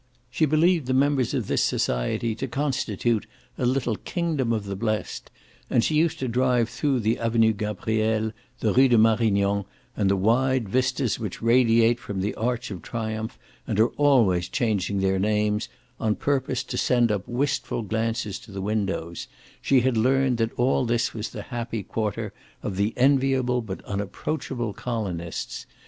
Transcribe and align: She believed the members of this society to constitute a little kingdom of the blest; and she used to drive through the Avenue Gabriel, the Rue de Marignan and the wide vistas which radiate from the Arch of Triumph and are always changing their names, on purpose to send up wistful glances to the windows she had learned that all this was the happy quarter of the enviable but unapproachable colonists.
She 0.31 0.47
believed 0.47 0.87
the 0.87 0.95
members 0.95 1.35
of 1.35 1.45
this 1.45 1.61
society 1.61 2.33
to 2.33 2.47
constitute 2.47 3.27
a 3.55 3.67
little 3.67 3.97
kingdom 3.97 4.51
of 4.51 4.63
the 4.65 4.75
blest; 4.75 5.29
and 5.69 5.83
she 5.83 5.93
used 5.93 6.17
to 6.17 6.27
drive 6.27 6.69
through 6.69 7.01
the 7.01 7.19
Avenue 7.19 7.53
Gabriel, 7.53 8.31
the 8.61 8.73
Rue 8.73 8.87
de 8.87 8.97
Marignan 8.97 9.63
and 9.95 10.09
the 10.09 10.15
wide 10.15 10.67
vistas 10.67 11.19
which 11.19 11.43
radiate 11.43 11.99
from 11.99 12.19
the 12.21 12.33
Arch 12.33 12.71
of 12.71 12.81
Triumph 12.81 13.37
and 13.67 13.79
are 13.79 13.89
always 13.89 14.49
changing 14.49 15.01
their 15.01 15.19
names, 15.19 15.69
on 15.99 16.15
purpose 16.15 16.63
to 16.63 16.79
send 16.79 17.11
up 17.11 17.27
wistful 17.27 17.83
glances 17.83 18.39
to 18.39 18.51
the 18.51 18.59
windows 18.59 19.27
she 19.61 19.81
had 19.81 19.97
learned 19.97 20.39
that 20.39 20.51
all 20.53 20.83
this 20.83 21.13
was 21.13 21.29
the 21.29 21.43
happy 21.53 21.83
quarter 21.83 22.33
of 22.63 22.75
the 22.75 22.91
enviable 22.97 23.61
but 23.61 23.85
unapproachable 23.85 24.73
colonists. 24.73 25.67